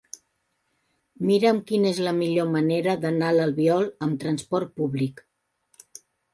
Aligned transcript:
Mira'm 1.29 1.59
quina 1.67 1.91
és 1.91 1.99
la 2.07 2.15
millor 2.23 2.49
manera 2.55 2.97
d'anar 3.05 3.29
a 3.29 3.37
l'Albiol 3.37 3.87
amb 4.09 4.21
trasport 4.27 4.75
públic. 4.83 5.25